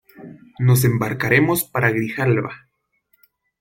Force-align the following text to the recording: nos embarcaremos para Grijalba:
nos 0.57 0.83
embarcaremos 0.83 1.63
para 1.63 1.91
Grijalba: 1.91 2.67